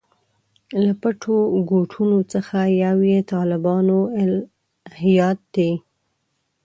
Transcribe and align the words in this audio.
له 0.83 0.91
پټو 1.01 1.37
ګوټونو 1.71 2.17
څخه 2.33 2.57
یو 2.83 2.97
یې 3.11 3.19
طالبانو 3.33 3.97
الهیات 4.21 5.39
دي. 5.55 5.71